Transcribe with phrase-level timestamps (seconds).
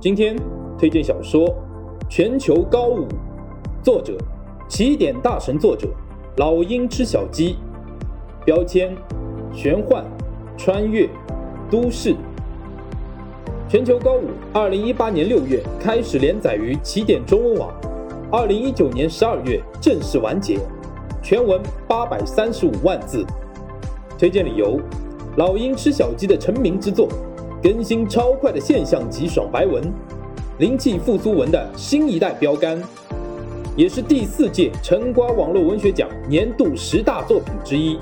[0.00, 0.34] 今天
[0.78, 1.46] 推荐小说
[2.08, 3.02] 《全球高舞》，
[3.84, 4.16] 作者
[4.66, 5.88] 起点大神作者
[6.38, 7.56] 老鹰吃小鸡，
[8.46, 8.96] 标签
[9.52, 10.02] 玄幻、
[10.56, 11.06] 穿越、
[11.70, 12.16] 都市。
[13.68, 17.70] 全球高舞二零一八年六月开始连载于起点中文网，
[18.32, 20.58] 二零一九年十二月正式完结，
[21.22, 23.22] 全文八百三十五万字。
[24.18, 24.80] 推荐理由：
[25.36, 27.06] 老鹰吃小鸡的成名之作。
[27.62, 29.82] 更新超快的现象级爽白文，
[30.58, 32.82] 灵气复苏文的新一代标杆，
[33.76, 37.98] 也是第四届橙瓜网络文学奖年度十大作品之一。